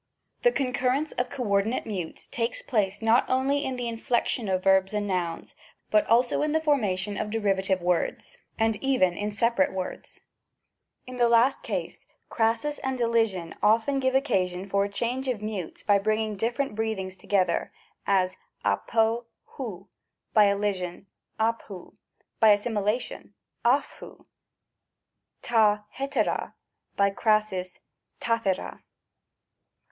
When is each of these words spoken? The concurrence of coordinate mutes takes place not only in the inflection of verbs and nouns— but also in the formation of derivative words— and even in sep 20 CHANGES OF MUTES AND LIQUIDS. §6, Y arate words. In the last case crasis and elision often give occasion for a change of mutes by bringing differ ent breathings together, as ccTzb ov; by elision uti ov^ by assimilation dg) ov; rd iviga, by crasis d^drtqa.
The 0.41 0.51
concurrence 0.51 1.11
of 1.11 1.29
coordinate 1.29 1.85
mutes 1.85 2.25
takes 2.25 2.63
place 2.63 3.03
not 3.03 3.23
only 3.29 3.63
in 3.63 3.75
the 3.75 3.87
inflection 3.87 4.49
of 4.49 4.63
verbs 4.63 4.95
and 4.95 5.05
nouns— 5.05 5.53
but 5.91 6.07
also 6.07 6.41
in 6.41 6.53
the 6.53 6.59
formation 6.59 7.17
of 7.17 7.29
derivative 7.29 7.83
words— 7.83 8.39
and 8.57 8.77
even 8.77 9.13
in 9.15 9.29
sep 9.29 9.57
20 9.57 9.67
CHANGES 9.67 9.69
OF 9.77 9.91
MUTES 9.93 10.19
AND 10.19 10.19
LIQUIDS. 10.19 10.19
§6, 10.19 10.19
Y 10.19 10.21
arate 10.23 10.63
words. 11.05 11.05
In 11.05 11.15
the 11.17 11.29
last 11.29 11.61
case 11.61 12.05
crasis 12.31 12.79
and 12.83 12.99
elision 12.99 13.55
often 13.61 13.99
give 13.99 14.15
occasion 14.15 14.67
for 14.67 14.85
a 14.85 14.89
change 14.89 15.27
of 15.27 15.43
mutes 15.43 15.83
by 15.83 15.99
bringing 15.99 16.35
differ 16.35 16.63
ent 16.63 16.73
breathings 16.73 17.15
together, 17.15 17.71
as 18.07 18.35
ccTzb 18.65 19.23
ov; 19.59 19.85
by 20.33 20.45
elision 20.45 21.05
uti 21.39 21.53
ov^ 21.69 21.93
by 22.39 22.49
assimilation 22.49 23.35
dg) 23.63 23.73
ov; 24.03 24.25
rd 25.43 25.85
iviga, 25.93 26.53
by 26.97 27.11
crasis 27.11 27.77
d^drtqa. 28.19 28.81